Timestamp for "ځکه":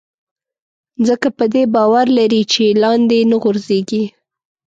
1.07-1.27